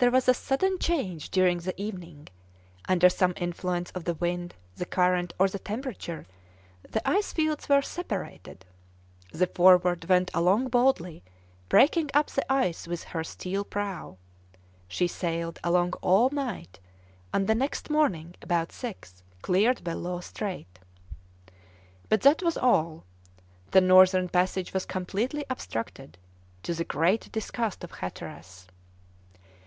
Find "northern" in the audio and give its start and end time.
23.82-24.30